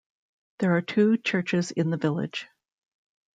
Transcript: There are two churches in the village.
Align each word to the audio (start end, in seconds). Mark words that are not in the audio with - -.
There 0.57 0.75
are 0.75 0.81
two 0.81 1.15
churches 1.17 1.69
in 1.69 1.91
the 1.91 1.97
village. 1.97 2.47